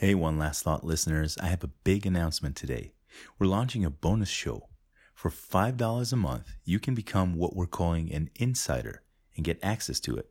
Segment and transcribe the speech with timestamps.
[0.00, 2.94] Hey, One Last Thought listeners, I have a big announcement today.
[3.38, 4.70] We're launching a bonus show.
[5.14, 9.02] For $5 a month, you can become what we're calling an insider
[9.36, 10.30] and get access to it.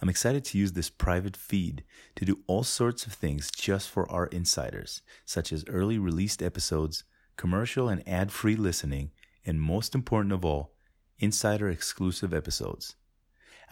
[0.00, 1.82] I'm excited to use this private feed
[2.14, 7.02] to do all sorts of things just for our insiders, such as early released episodes,
[7.36, 9.10] commercial and ad free listening,
[9.44, 10.74] and most important of all,
[11.18, 12.94] insider exclusive episodes.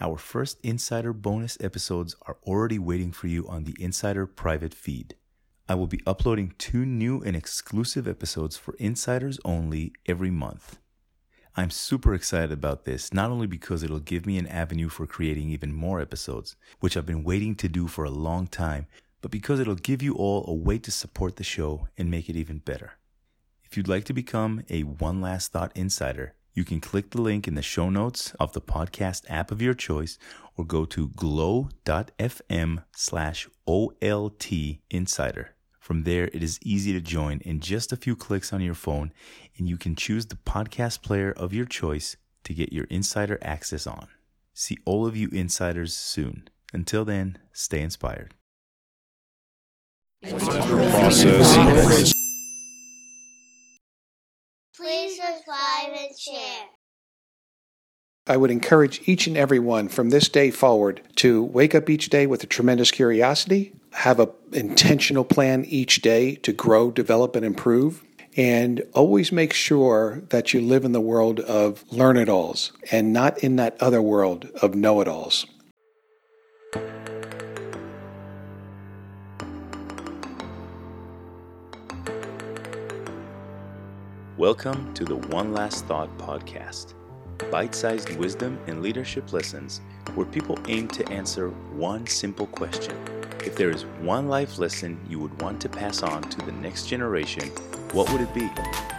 [0.01, 5.15] Our first insider bonus episodes are already waiting for you on the insider private feed.
[5.71, 10.79] I will be uploading two new and exclusive episodes for insiders only every month.
[11.55, 15.49] I'm super excited about this, not only because it'll give me an avenue for creating
[15.49, 18.87] even more episodes, which I've been waiting to do for a long time,
[19.21, 22.35] but because it'll give you all a way to support the show and make it
[22.35, 22.97] even better.
[23.63, 27.47] If you'd like to become a One Last Thought Insider, you can click the link
[27.47, 30.19] in the show notes of the podcast app of your choice
[30.57, 35.55] or go to glow.fm slash OLT Insider.
[35.81, 39.11] From there, it is easy to join in just a few clicks on your phone,
[39.57, 43.87] and you can choose the podcast player of your choice to get your insider access
[43.87, 44.07] on.
[44.53, 46.47] See all of you insiders soon.
[46.71, 48.35] Until then, stay inspired.
[50.21, 50.45] Please
[55.19, 56.80] subscribe and share.
[58.27, 62.09] I would encourage each and every one from this day forward to wake up each
[62.09, 67.43] day with a tremendous curiosity, have an intentional plan each day to grow, develop, and
[67.43, 68.03] improve,
[68.37, 73.11] and always make sure that you live in the world of learn it alls and
[73.11, 75.47] not in that other world of know it alls.
[84.37, 86.93] Welcome to the One Last Thought podcast
[87.49, 89.81] bite sized wisdom and leadership lessons
[90.15, 92.95] where people aim to answer one simple question.
[93.45, 96.87] If there is one life lesson you would want to pass on to the next
[96.87, 97.47] generation,
[97.93, 98.49] what would it be?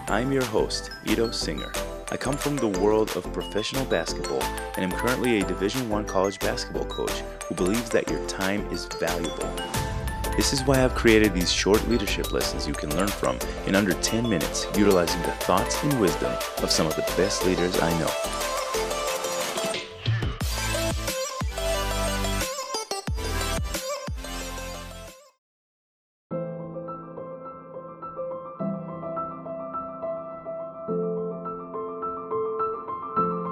[0.08, 1.72] I'm your host, Ido Singer.
[2.10, 4.42] I come from the world of professional basketball
[4.76, 8.86] and am currently a Division 1 college basketball coach who believes that your time is
[9.00, 9.91] valuable.
[10.34, 13.92] This is why I've created these short leadership lessons you can learn from in under
[13.92, 16.32] 10 minutes, utilizing the thoughts and wisdom
[16.62, 18.10] of some of the best leaders I know.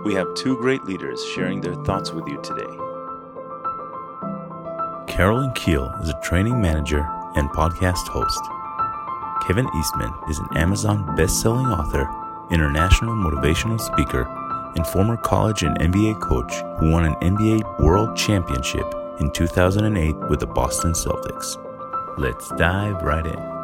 [0.07, 2.90] We have two great leaders sharing their thoughts with you today.
[5.21, 8.41] Carolyn Keel is a training manager and podcast host.
[9.47, 12.09] Kevin Eastman is an Amazon best-selling author,
[12.51, 14.27] international motivational speaker,
[14.77, 20.41] and former college and NBA coach who won an NBA World Championship in 2008 with
[20.41, 21.59] the Boston Celtics.
[22.17, 23.60] Let's dive right in.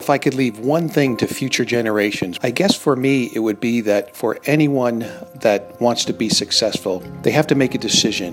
[0.00, 3.60] If I could leave one thing to future generations, I guess for me it would
[3.60, 5.00] be that for anyone
[5.34, 8.32] that wants to be successful, they have to make a decision.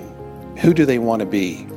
[0.59, 1.67] Who do they want to be?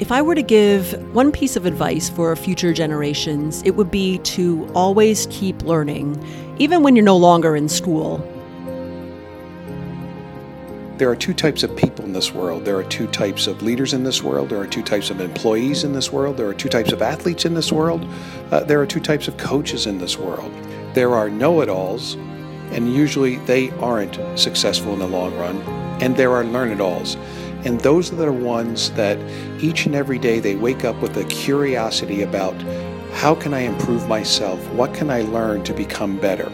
[0.00, 4.18] If I were to give one piece of advice for future generations, it would be
[4.18, 6.22] to always keep learning,
[6.58, 8.18] even when you're no longer in school.
[10.98, 12.64] There are two types of people in this world.
[12.64, 14.48] There are two types of leaders in this world.
[14.48, 16.38] There are two types of employees in this world.
[16.38, 18.08] There are two types of athletes in this world.
[18.50, 20.50] Uh, there are two types of coaches in this world.
[20.94, 22.14] There are know it alls,
[22.72, 25.58] and usually they aren't successful in the long run.
[26.00, 27.16] And there are learn it alls.
[27.66, 29.18] And those are the ones that
[29.62, 32.54] each and every day they wake up with a curiosity about
[33.12, 34.66] how can I improve myself?
[34.72, 36.50] What can I learn to become better?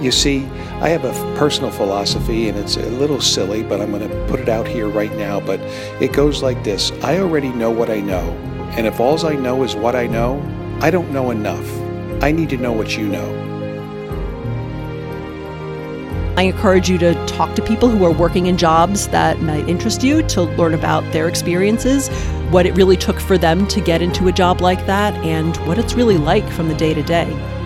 [0.00, 0.46] You see,
[0.80, 4.40] I have a personal philosophy, and it's a little silly, but I'm going to put
[4.40, 5.40] it out here right now.
[5.40, 5.60] But
[6.00, 8.30] it goes like this I already know what I know.
[8.76, 10.40] And if all I know is what I know,
[10.80, 11.68] I don't know enough.
[12.22, 13.50] I need to know what you know.
[16.38, 20.02] I encourage you to talk to people who are working in jobs that might interest
[20.02, 22.08] you to learn about their experiences,
[22.48, 25.78] what it really took for them to get into a job like that, and what
[25.78, 27.59] it's really like from the day to day.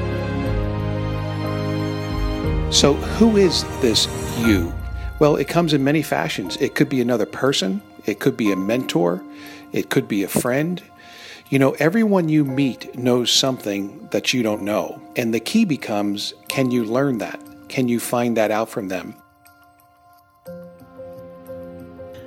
[2.75, 4.09] So, who is this
[4.41, 4.75] you?
[5.21, 6.57] Well, it comes in many fashions.
[6.57, 9.23] It could be another person, it could be a mentor,
[9.71, 10.83] it could be a friend.
[11.51, 15.01] You know, everyone you meet knows something that you don't know.
[15.15, 17.41] And the key becomes can you learn that?
[17.69, 19.15] Can you find that out from them?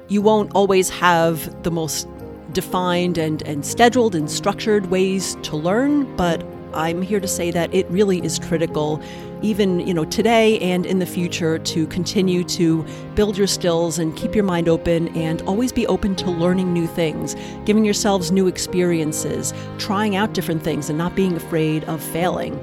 [0.07, 2.07] You won't always have the most
[2.53, 6.41] defined and, and scheduled and structured ways to learn, but
[6.73, 9.01] I'm here to say that it really is critical,
[9.41, 12.85] even you know today and in the future, to continue to
[13.15, 16.87] build your skills and keep your mind open and always be open to learning new
[16.87, 17.35] things,
[17.65, 22.55] giving yourselves new experiences, trying out different things, and not being afraid of failing.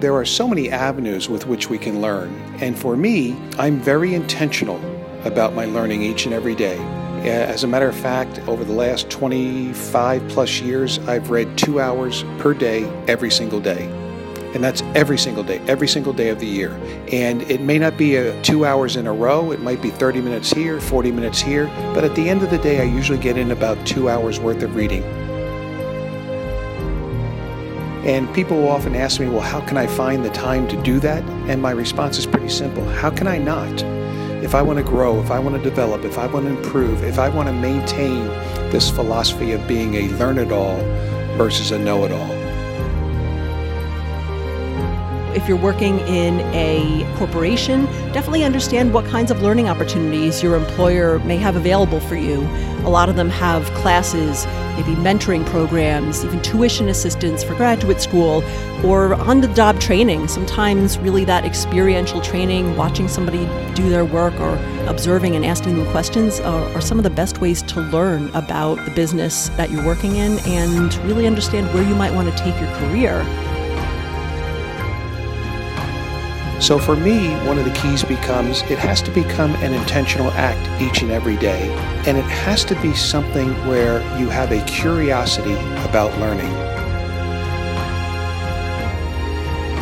[0.00, 4.14] There are so many avenues with which we can learn, and for me, I'm very
[4.14, 4.80] intentional
[5.24, 6.97] about my learning each and every day.
[7.26, 12.24] As a matter of fact, over the last 25 plus years, I've read two hours
[12.38, 13.86] per day every single day.
[14.54, 16.70] And that's every single day, every single day of the year.
[17.12, 20.20] And it may not be a two hours in a row, it might be 30
[20.22, 23.36] minutes here, 40 minutes here, but at the end of the day, I usually get
[23.36, 25.02] in about two hours worth of reading.
[28.06, 31.22] And people often ask me, well, how can I find the time to do that?
[31.50, 33.82] And my response is pretty simple how can I not?
[34.42, 37.02] If I want to grow, if I want to develop, if I want to improve,
[37.02, 38.28] if I want to maintain
[38.70, 40.78] this philosophy of being a learn it all
[41.36, 42.37] versus a know it all.
[45.34, 51.18] If you're working in a corporation, definitely understand what kinds of learning opportunities your employer
[51.20, 52.40] may have available for you.
[52.84, 54.46] A lot of them have classes,
[54.76, 58.42] maybe mentoring programs, even tuition assistance for graduate school,
[58.84, 60.28] or on the job training.
[60.28, 64.54] Sometimes, really, that experiential training, watching somebody do their work or
[64.88, 68.82] observing and asking them questions are, are some of the best ways to learn about
[68.86, 72.58] the business that you're working in and really understand where you might want to take
[72.58, 73.26] your career.
[76.60, 80.82] So for me, one of the keys becomes it has to become an intentional act
[80.82, 81.70] each and every day.
[82.06, 85.54] And it has to be something where you have a curiosity
[85.88, 86.77] about learning.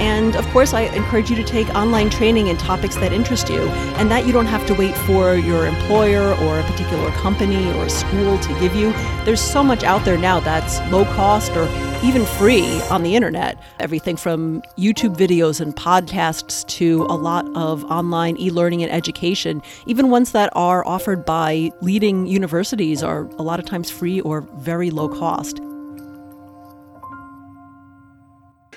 [0.00, 3.62] And of course, I encourage you to take online training in topics that interest you,
[3.98, 7.88] and that you don't have to wait for your employer or a particular company or
[7.88, 8.92] school to give you.
[9.24, 11.66] There's so much out there now that's low cost or
[12.04, 13.58] even free on the internet.
[13.80, 19.62] Everything from YouTube videos and podcasts to a lot of online e learning and education,
[19.86, 24.42] even ones that are offered by leading universities, are a lot of times free or
[24.42, 25.60] very low cost.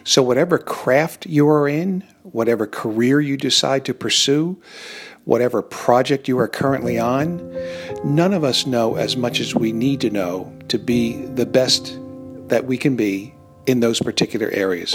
[0.09, 4.59] So, whatever craft you are in, whatever career you decide to pursue,
[5.25, 7.37] whatever project you are currently on,
[8.03, 11.99] none of us know as much as we need to know to be the best
[12.47, 13.35] that we can be
[13.67, 14.93] in those particular areas.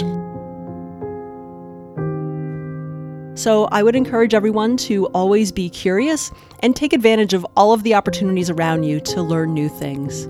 [3.41, 6.29] So, I would encourage everyone to always be curious
[6.59, 10.27] and take advantage of all of the opportunities around you to learn new things.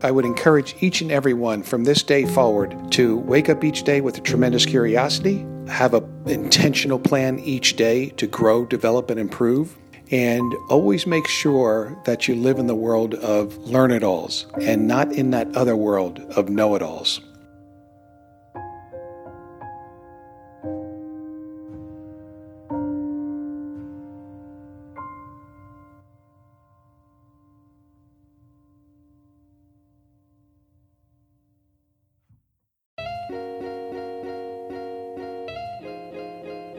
[0.00, 3.82] I would encourage each and every one from this day forward to wake up each
[3.82, 9.18] day with a tremendous curiosity, have an intentional plan each day to grow, develop, and
[9.18, 9.76] improve,
[10.12, 14.86] and always make sure that you live in the world of learn it alls and
[14.86, 17.20] not in that other world of know it alls.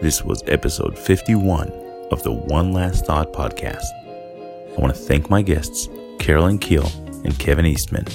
[0.09, 1.69] This was episode 51
[2.09, 3.85] of the One Last Thought podcast.
[4.75, 6.91] I want to thank my guests, Carolyn Keel
[7.25, 8.07] and Kevin Eastman.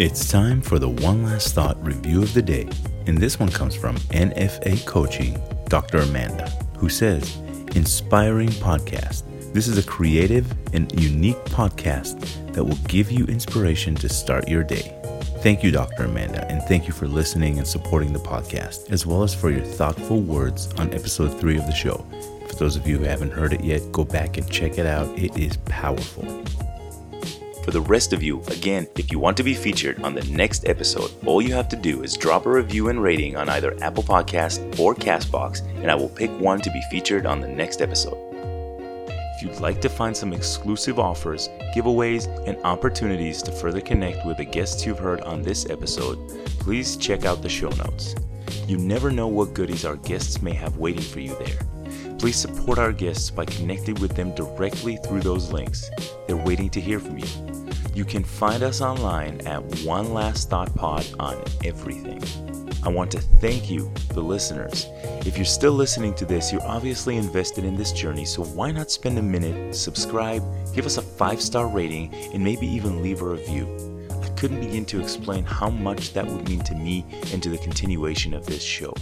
[0.00, 2.68] It's time for the One Last Thought review of the day,
[3.06, 5.98] and this one comes from NFA Coaching, Dr.
[5.98, 7.36] Amanda, who says,
[7.76, 9.22] Inspiring podcast.
[9.52, 14.64] This is a creative and unique podcast that will give you inspiration to start your
[14.64, 14.99] day.
[15.40, 16.04] Thank you, Dr.
[16.04, 19.64] Amanda, and thank you for listening and supporting the podcast, as well as for your
[19.64, 22.06] thoughtful words on episode three of the show.
[22.46, 25.08] For those of you who haven't heard it yet, go back and check it out.
[25.18, 26.24] It is powerful.
[27.64, 30.68] For the rest of you, again, if you want to be featured on the next
[30.68, 34.02] episode, all you have to do is drop a review and rating on either Apple
[34.02, 38.29] Podcast or Castbox, and I will pick one to be featured on the next episode.
[39.40, 44.36] If you'd like to find some exclusive offers, giveaways, and opportunities to further connect with
[44.36, 46.18] the guests you've heard on this episode,
[46.58, 48.14] please check out the show notes.
[48.66, 51.58] You never know what goodies our guests may have waiting for you there.
[52.18, 55.90] Please support our guests by connecting with them directly through those links.
[56.26, 57.28] They're waiting to hear from you.
[57.94, 62.49] You can find us online at One Last Thought Pod on everything.
[62.82, 64.86] I want to thank you, the listeners.
[65.26, 68.90] If you're still listening to this, you're obviously invested in this journey, so why not
[68.90, 70.42] spend a minute, subscribe,
[70.74, 74.08] give us a five star rating, and maybe even leave a review?
[74.22, 77.58] I couldn't begin to explain how much that would mean to me and to the
[77.58, 78.94] continuation of this show.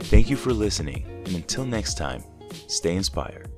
[0.00, 2.22] Thank you for listening, and until next time,
[2.66, 3.48] stay inspired.